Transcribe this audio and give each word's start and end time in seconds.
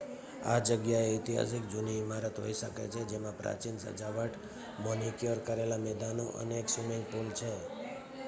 આ 0.43 0.59
જગ્યા 0.67 1.07
ઐતિહાસિક 1.07 1.65
જૂની 1.67 1.97
ઇમારત 1.97 2.39
હોઈ 2.39 2.55
શકે 2.55 2.83
છે 2.93 3.11
જેમાં 3.11 3.37
પ્રાચીન 3.37 3.77
સજાવટ 3.83 4.39
મેનિક્યોર 4.79 5.39
કરેલા 5.45 5.81
મેદાનો 5.81 6.25
અને 6.39 6.55
એક 6.59 6.67
સ્વિમિંગ 6.69 7.05
પુલ 7.11 7.27
છે 7.35 7.51